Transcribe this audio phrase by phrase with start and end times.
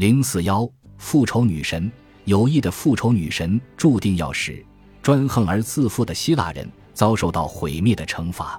[0.00, 1.92] 零四幺，复仇女神，
[2.24, 4.64] 有意的复仇女神注定要使
[5.02, 8.58] 专横而自负的希腊人遭受到毁灭的惩罚。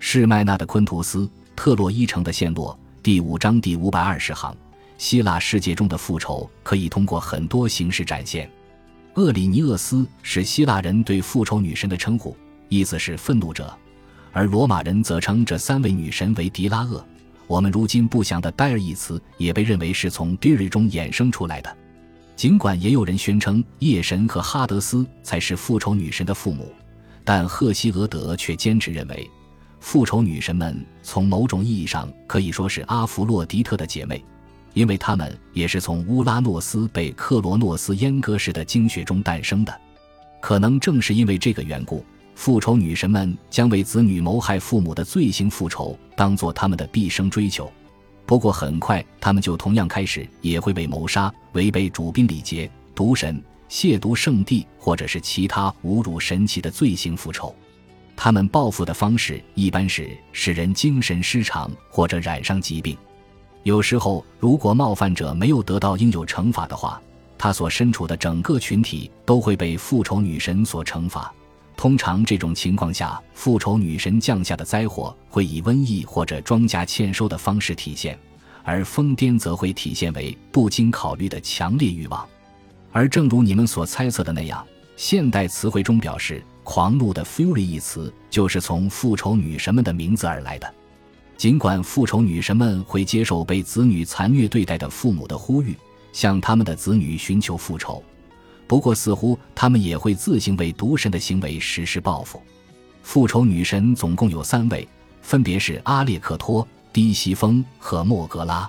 [0.00, 4.52] 施麦纳的昆图斯，特洛伊城的陷落，第五章第五百二十行。
[4.98, 8.50] 希腊世界中的复仇可以通过很多形式展现。
[9.14, 12.36] 厄里尼厄斯是希腊人对复仇女神的称呼，
[12.68, 13.72] 意思是愤怒者，
[14.32, 17.06] 而罗马人则称这三位女神为狄拉厄。
[17.52, 21.76] 我们如今不详的“戴尔”一词也被认为是从 d 瑞中衍生出来的。
[22.34, 26.72] 尽管也有人宣称夜神和哈德斯才是复仇女神的父母，
[27.24, 29.30] 但赫西俄德却坚持认为，
[29.80, 34.24] 复仇女神们从某种意义上可以说是阿弗洛狄特的姐妹，
[34.72, 39.80] 因为她们也是从乌拉诺斯被克罗诺斯阉割时的精血中诞生的。
[40.40, 42.02] 可能正是因为这个缘故。
[42.42, 47.72] 复仇女神们将为子女谋害父母的罪行复仇当做他们的毕生追求，
[48.26, 57.54] 不过很快他们就同样开始也会被谋杀、违背主宾礼节、毒神、亵渎圣地或者是其他侮辱神奇的罪行复仇。
[58.16, 62.98] 他们报复的方式一般是使人精神失常或者染上疾病。
[63.62, 67.00] 有时候，如果冒犯者没有得到应有惩罚的话，
[67.38, 71.32] 他所身处的整个群体都会被复仇女神所惩罚。
[71.76, 78.18] 通常这种情况下，复仇女神降下的灾祸会以瘟疫或者庄稼欠收的方式体现，
[78.62, 82.24] 而疯癫则会体现为不经考虑的强烈欲望。
[82.92, 84.64] 而正如你们所猜测的那样，
[84.96, 90.74] 现代词汇中表示狂怒的 “fury” 一词就是从复仇女神们的名字而来的。
[91.36, 95.76] 尽管复仇女神们会接受被子女残虐对待的父母的呼吁，
[96.12, 98.00] 向他们的子女寻求复仇。
[98.72, 102.42] 不过，似乎他们也会自行为毒神的行为实施报复。
[103.02, 104.88] 复仇女神总共有三位，
[105.20, 108.66] 分别是阿列克托、低西风和莫格拉。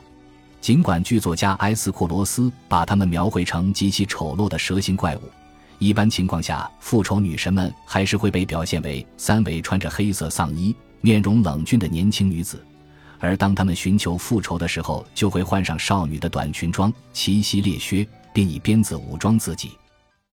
[0.60, 5.22] 尽管剧作家埃斯库罗斯把他们描绘成极其丑陋的蛇形怪物，
[5.80, 12.62] 一般情况下，复仇女神们还是会被表现为三位穿着黑色丧衣、面容冷峻的年轻女子。
[13.20, 19.72] 而当他们寻求复仇的时候，就会换上少女的短裙装、齐膝猎靴，并以鞭子武装自己。